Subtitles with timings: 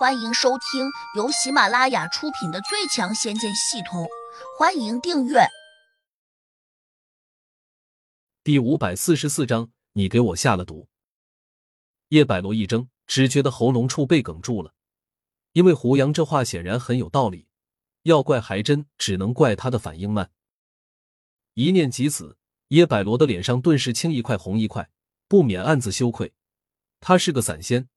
[0.00, 4.04] 欢迎收听由喜马拉雅出品的《最强仙剑系统》，
[4.58, 5.40] 欢迎订阅。
[8.42, 10.88] 第五百四十四章，你给我下了毒。
[12.08, 14.72] 叶百罗一怔，只觉得喉咙处被哽住了，
[15.52, 17.46] 因为胡杨这话显然很有道理。
[18.04, 20.30] 要怪还真只能怪他的反应慢。
[21.52, 22.38] 一念及此，
[22.68, 24.88] 叶百罗的脸上顿时青一块红一块，
[25.28, 26.32] 不免暗自羞愧。
[27.00, 27.90] 他是个散仙。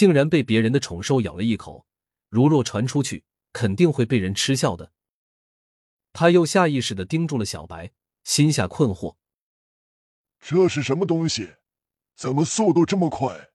[0.00, 1.84] 竟然被别人的宠兽咬了一口，
[2.30, 4.92] 如若传出去，肯定会被人嗤笑的。
[6.14, 7.92] 他又下意识的盯住了小白，
[8.24, 9.16] 心下困惑：
[10.38, 11.56] 这是什么东西？
[12.16, 13.50] 怎么速度这么快？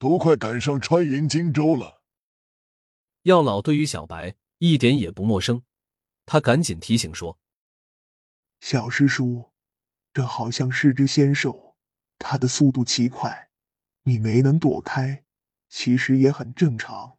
[0.00, 2.02] 都快赶上穿云荆州了。
[3.22, 5.62] 药老对于小白一点也不陌生，
[6.26, 7.38] 他赶紧提醒说
[8.58, 9.52] ：“小师叔，
[10.12, 11.76] 这好像是只仙兽，
[12.18, 13.50] 它的速度奇快，
[14.02, 15.20] 你没能躲开。”
[15.76, 17.18] 其实也很正常。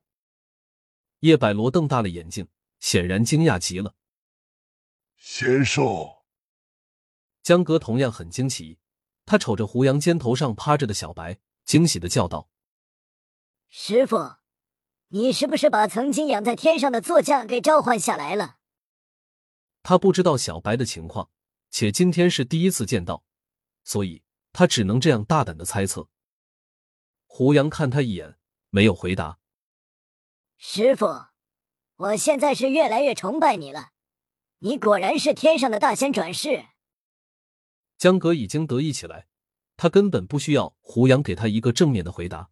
[1.20, 2.48] 叶百罗瞪大了眼睛，
[2.80, 3.96] 显然惊讶极了。
[5.18, 6.24] 仙兽，
[7.44, 8.80] 江哥同样很惊奇，
[9.26, 12.50] 他瞅着胡杨肩头上趴着的小白，惊喜的叫道
[13.68, 14.38] ：“师傅，
[15.10, 18.60] 你是不是把曾经养在天上的座驾给召唤下来了？”
[19.84, 21.30] 他不知道小白的情况，
[21.70, 23.26] 且今天是第一次见到，
[23.84, 26.08] 所以他只能这样大胆的猜测。
[27.26, 28.35] 胡杨看他一眼。
[28.76, 29.40] 没有回答。
[30.58, 31.06] 师傅，
[31.96, 33.92] 我现在是越来越崇拜你了，
[34.60, 36.66] 你果然是天上的大仙转世。
[37.98, 39.28] 江格已经得意起来，
[39.78, 42.50] 他根本不需要胡杨给他一个正面的回答。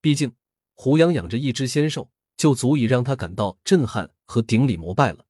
[0.00, 0.34] 毕竟
[0.72, 5.26] 胡杨养着一只仙兽，就足以让他感到震撼和顶礼膜拜了。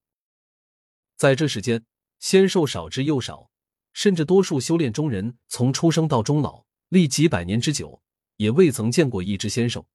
[1.16, 1.84] 在这世间，
[2.20, 3.50] 仙兽少之又少，
[3.92, 8.00] 甚至多数修炼中人从出生到终老，历几百年之久。
[8.36, 9.86] 也未曾见过一只仙兽。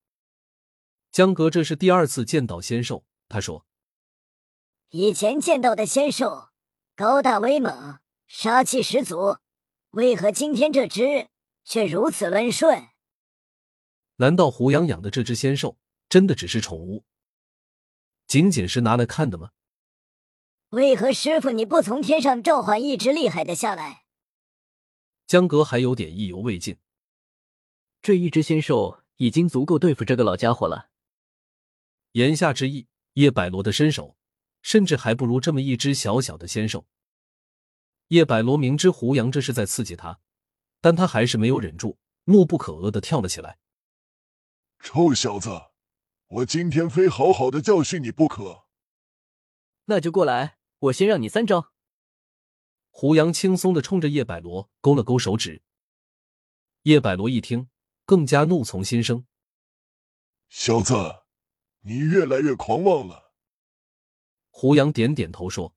[1.12, 3.66] 江格这是第二次见到仙兽，他说
[4.90, 6.50] ：“以前见到的仙兽
[6.96, 9.38] 高大威猛，杀气十足，
[9.92, 11.30] 为何今天这只
[11.64, 12.90] 却如此温顺？
[14.18, 15.78] 难道胡杨养的这只仙兽
[16.08, 17.06] 真的只是宠物，
[18.28, 19.52] 仅仅是拿来看的吗？
[20.70, 24.04] 为何师傅你不从天上召唤一只厉害的下来？”
[25.26, 26.78] 江格还有点意犹未尽。
[28.02, 30.90] 这一只仙兽已经足够对付这个老家伙了。
[32.14, 34.18] 言下之意，叶百罗的身手
[34.62, 36.88] 甚至还不如这么一只小小的仙兽。
[38.08, 40.20] 叶百罗明知胡杨这是在刺激他，
[40.82, 43.60] 但他还是没有忍住，怒不可遏的跳了起来
[44.80, 45.50] ：“臭小子，
[46.28, 48.64] 我今天非好好的教训你不可！”
[49.86, 51.72] 那就过来，我先让你三招。
[52.90, 55.62] 胡杨轻松的冲着叶百罗勾了勾手指。
[56.84, 57.70] 叶百罗一听。
[58.10, 59.28] 更加怒从心生，
[60.50, 60.96] 小子，
[61.82, 63.36] 你越来越狂妄了。
[64.50, 65.76] 胡杨点点头说：“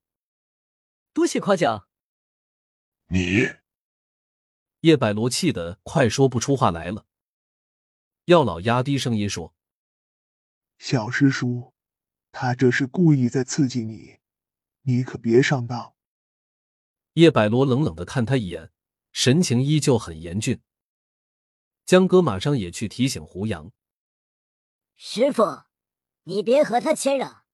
[1.12, 1.86] 多谢夸奖。”
[3.12, 3.50] 你，
[4.80, 7.04] 叶百罗气得快说不出话来了。
[8.24, 9.54] 药老压低声音说
[10.80, 11.74] ：“小师叔，
[12.30, 14.20] 他这是故意在刺激你，
[14.84, 15.94] 你可别上当。”
[17.12, 18.72] 叶百罗冷冷的看他一眼，
[19.12, 20.62] 神情依旧很严峻。
[21.92, 23.70] 江哥马上也去提醒胡杨
[24.96, 25.64] ：“师傅，
[26.22, 27.44] 你别和他谦让，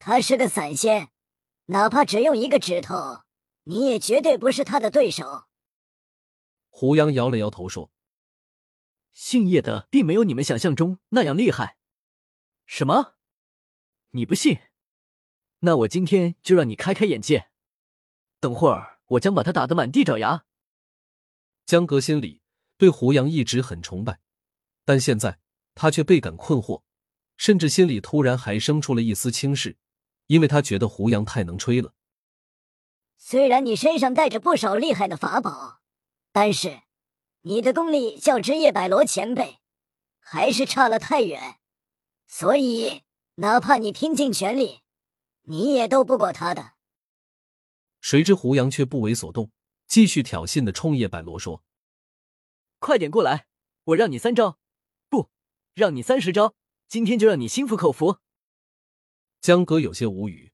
[0.00, 1.10] 他是个散仙，
[1.66, 3.22] 哪怕只用一个指头，
[3.62, 5.44] 你也绝对不是他的对手。”
[6.70, 7.92] 胡杨摇了摇头说
[9.14, 11.78] ：“姓叶的并没有你们想象中那样厉害。
[12.66, 13.14] ”“什么？
[14.10, 14.58] 你不信？
[15.60, 17.52] 那我今天就让你开开眼界。
[18.40, 20.46] 等会儿我将把他打得满地找牙。”
[21.64, 22.42] 江哥心里。
[22.78, 24.20] 对胡杨一直很崇拜，
[24.84, 25.40] 但现在
[25.74, 26.82] 他却倍感困惑，
[27.36, 29.76] 甚至心里突然还生出了一丝轻视，
[30.28, 31.92] 因为他觉得胡杨太能吹了。
[33.16, 35.80] 虽然你身上带着不少厉害的法宝，
[36.30, 36.82] 但是
[37.42, 39.58] 你的功力较之叶百罗前辈
[40.20, 41.58] 还是差了太远，
[42.28, 43.02] 所以
[43.34, 44.82] 哪怕你拼尽全力，
[45.42, 46.74] 你也斗不过他的。
[48.00, 49.50] 谁知胡杨却不为所动，
[49.88, 51.64] 继续挑衅的冲叶百罗说。
[52.78, 53.46] 快点过来！
[53.84, 54.58] 我让你三招，
[55.08, 55.30] 不，
[55.74, 56.54] 让你三十招。
[56.88, 58.18] 今天就让你心服口服。
[59.40, 60.52] 江哥有些无语，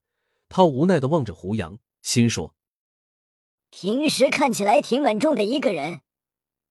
[0.49, 2.55] 他无奈的望着胡杨，心说：
[3.71, 6.03] 平时看起来挺稳重的一个人，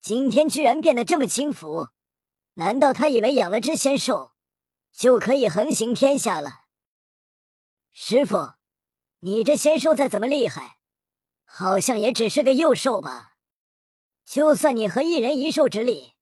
[0.02, 1.90] 今天居然变得这么轻浮。
[2.56, 4.34] 难道他以为养了只仙兽
[4.92, 6.66] 就可以横行天下了？
[7.92, 8.54] 师傅，
[9.20, 10.78] 你这仙兽再怎么厉害，
[11.46, 13.33] 好像也只是个幼兽吧？
[14.26, 16.14] 就算你和一人一兽之力，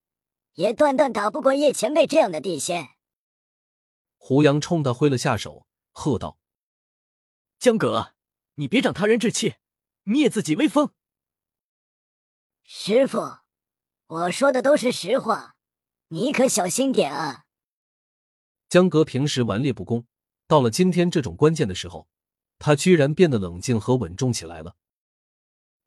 [0.53, 2.89] 也断断打不过叶前辈这样的地仙。
[4.18, 6.38] 胡杨冲他挥了下手，喝道
[7.57, 8.13] ：“江哥，
[8.56, 9.56] 你别长他人志气，
[10.03, 10.92] 灭自己威风！”
[12.63, 13.39] 师傅，
[14.07, 15.56] 我说的都是实话，
[16.09, 17.45] 你可小心点啊！
[18.69, 20.06] 江哥平时顽劣不公，
[20.47, 22.07] 到了今天这种关键的时候，
[22.59, 24.75] 他居然变得冷静和稳重起来了。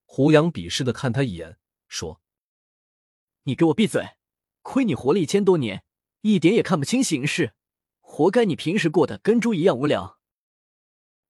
[0.04, 1.58] 胡杨鄙视的看他一眼，
[1.94, 2.20] 说
[3.44, 4.16] ：“你给我闭嘴！
[4.62, 5.84] 亏你活了一千多年，
[6.22, 7.54] 一点也看不清形势，
[8.00, 10.18] 活该你平时过得跟猪一样无聊。”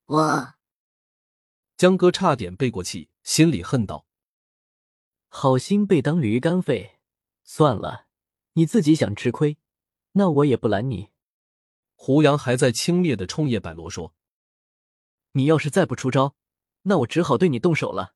[0.07, 0.55] 我
[1.77, 4.07] 江哥差点背过气，心里恨道
[5.29, 6.99] ：“好心被当驴肝肺，
[7.43, 8.07] 算了，
[8.55, 9.59] 你自己想吃亏，
[10.13, 11.11] 那我也不拦你。”
[11.95, 14.15] 胡杨还在轻蔑的冲叶百罗说
[15.33, 16.35] ：“你要是再不出招，
[16.83, 18.15] 那我只好对你动手了。”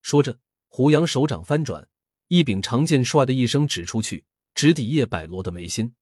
[0.00, 0.38] 说着，
[0.76, 1.88] 胡杨手掌翻转，
[2.26, 4.24] 一柄长剑唰的一声指出去，
[4.56, 5.94] 直抵叶百罗的眉心。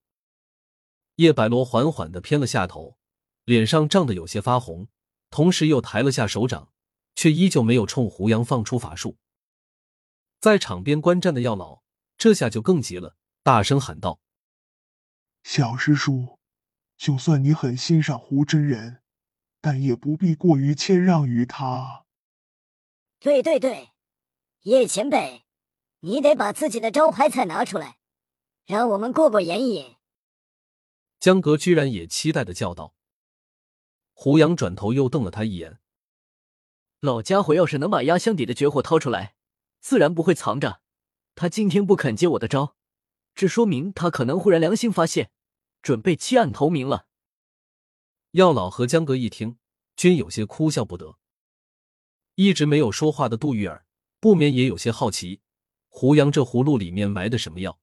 [1.17, 2.97] 叶百罗缓缓的偏了下头，
[3.45, 4.89] 脸上涨得有些发红，
[5.29, 6.73] 同时又抬了下手掌，
[7.15, 9.19] 却依旧没有冲胡杨放出法术。
[10.41, 11.83] 在场边观战的药老
[12.17, 14.21] 这下就更急了，大声喊道
[15.45, 16.39] ：“小师叔！”
[16.97, 19.03] 就算你很欣赏胡真人，
[19.61, 22.07] 但也不必过于谦让于他。
[23.21, 23.91] 对对对，
[24.65, 25.43] 叶前辈，
[26.01, 27.99] 你得把自己的招牌菜拿出来，
[28.65, 29.97] 让我们过过眼瘾。
[31.19, 32.95] 江格居然也期待的叫道。
[34.13, 35.81] 胡杨转头又瞪了他一眼。
[37.01, 39.35] 老家伙要是能把压箱底的绝活掏出来，
[39.81, 40.81] 自然不会藏着。
[41.35, 42.77] 他今天不肯接我的招，
[43.35, 45.33] 这说明他可能忽然良心发现。
[45.83, 47.09] 准备弃暗投明了。
[48.31, 49.59] 药老和江哥一听，
[49.97, 51.19] 均有些哭笑不得。
[52.37, 53.85] 一直没有说话的杜玉儿
[54.23, 55.41] 不免也有些好奇，
[55.89, 57.81] 胡杨这葫芦里面埋的什么药？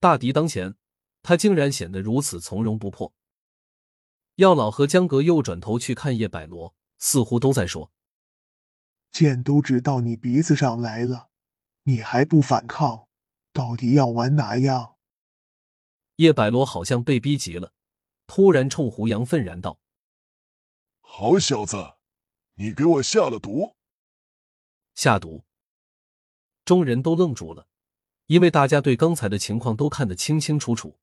[0.00, 0.74] 大敌当前，
[1.22, 3.14] 他竟然显得如此从容不迫。
[4.34, 7.92] 药老和江阁又转头去看叶百罗，似乎都在说
[9.12, 11.28] ：“剑都指到你鼻子上来了，
[11.84, 13.06] 你还不反抗？
[13.52, 14.96] 到底要玩哪样？”
[16.16, 17.72] 叶百罗好像被逼急了，
[18.26, 19.78] 突然冲胡杨愤然道
[21.00, 21.94] ：“好小子，
[22.54, 23.76] 你给我下了毒！”
[25.02, 25.42] 下毒！
[26.64, 27.66] 众人都愣住了，
[28.26, 30.96] 因为大家对刚才的情况都看得清清楚楚。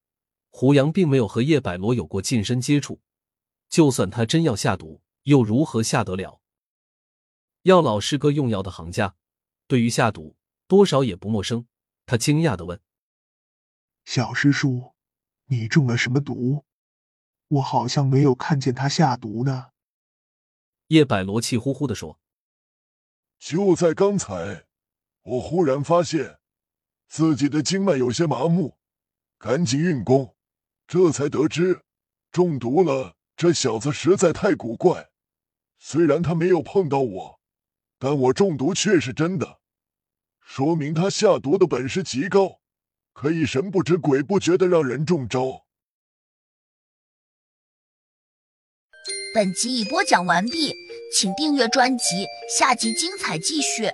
[0.52, 3.02] 胡杨并没有和叶百罗有过近身接触，
[3.68, 6.40] 就算他真要下毒，又如何下得了？
[7.64, 9.16] 药老是个用药的行家，
[9.68, 11.68] 对于下毒多少也不陌生。
[12.06, 12.80] 他惊讶的问
[14.06, 14.94] ：“小师叔。”
[15.52, 16.64] 你中了什么毒？
[17.50, 19.72] 我好像没有看见他下毒呢。
[20.88, 22.18] 叶百罗气呼呼的说
[23.40, 24.66] ：“就在刚才，
[25.24, 26.40] 我忽然发现
[27.08, 28.78] 自己的经脉有些麻木，
[29.38, 30.36] 赶紧运功，
[30.86, 31.82] 这才得知
[32.32, 33.16] 中毒了。
[33.36, 35.10] 这小子实在太古怪，
[35.78, 37.40] 虽然他没有碰到我，
[37.98, 39.60] 但我中毒却是真的，
[40.42, 42.60] 说明他下毒的本事极高。”
[43.12, 45.66] 可以神不知鬼不觉的让人中招。
[49.34, 50.74] 本集已播讲完毕，
[51.12, 52.28] 请订阅专辑，
[52.58, 53.92] 下集精彩继续。